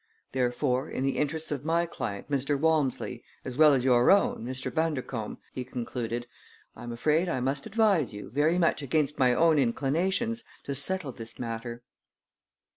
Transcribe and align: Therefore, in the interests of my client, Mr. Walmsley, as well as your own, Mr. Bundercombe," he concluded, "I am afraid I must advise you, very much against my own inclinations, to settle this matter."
Therefore, 0.31 0.89
in 0.89 1.03
the 1.03 1.19
interests 1.19 1.51
of 1.51 1.63
my 1.63 1.85
client, 1.85 2.27
Mr. 2.27 2.59
Walmsley, 2.59 3.23
as 3.45 3.55
well 3.55 3.71
as 3.75 3.83
your 3.83 4.09
own, 4.09 4.43
Mr. 4.43 4.73
Bundercombe," 4.73 5.37
he 5.53 5.63
concluded, 5.63 6.25
"I 6.75 6.81
am 6.81 6.91
afraid 6.91 7.29
I 7.29 7.39
must 7.39 7.67
advise 7.67 8.11
you, 8.11 8.31
very 8.31 8.57
much 8.57 8.81
against 8.81 9.19
my 9.19 9.31
own 9.31 9.59
inclinations, 9.59 10.43
to 10.63 10.73
settle 10.73 11.11
this 11.11 11.37
matter." 11.37 11.83